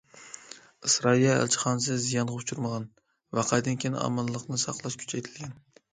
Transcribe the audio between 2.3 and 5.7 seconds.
ئۇچرىمىغان، ۋەقەدىن كىيىن ئامانلىقنى ساقلاش كۈچەيتىلگەن.